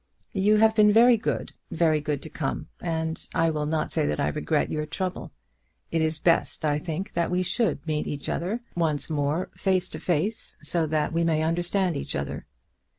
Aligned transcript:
"You 0.33 0.55
have 0.57 0.73
been 0.73 0.91
very 0.91 1.15
good, 1.15 1.53
very 1.69 2.01
good 2.01 2.23
to 2.23 2.29
come, 2.31 2.69
and 2.81 3.23
I 3.35 3.51
will 3.51 3.67
not 3.67 3.91
say 3.91 4.03
that 4.07 4.19
I 4.19 4.29
regret 4.29 4.71
your 4.71 4.87
trouble. 4.87 5.31
It 5.91 6.01
is 6.01 6.17
best, 6.17 6.65
I 6.65 6.79
think, 6.79 7.13
that 7.13 7.29
we 7.29 7.43
should 7.43 7.85
meet 7.85 8.07
each 8.07 8.27
other 8.27 8.61
once 8.75 9.11
more 9.11 9.51
face 9.55 9.89
to 9.89 9.99
face, 9.99 10.57
so 10.63 10.87
that 10.87 11.13
we 11.13 11.23
may 11.23 11.43
understand 11.43 11.95
each 11.95 12.15
other. 12.15 12.47